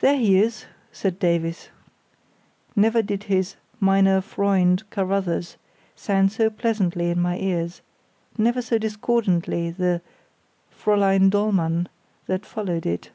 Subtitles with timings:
[0.00, 1.68] "There he is," said Davies.
[2.74, 5.56] Never did his "meiner Freund, Carruthers,"
[5.94, 7.80] sound so pleasantly in my ears;
[8.36, 10.02] never so discordantly the
[10.74, 11.88] "Fräulein Dollmann"
[12.26, 13.12] that followed it.